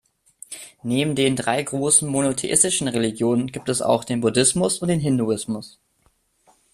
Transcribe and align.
Neben 0.81 1.13
den 1.15 1.35
drei 1.35 1.61
großen 1.61 2.09
monotheistischen 2.09 2.87
Religionen 2.87 3.45
gibt 3.51 3.69
es 3.69 3.83
auch 3.83 4.03
den 4.03 4.21
Buddhismus 4.21 4.79
und 4.79 4.87
den 4.87 4.99
Hinduismus. 4.99 5.77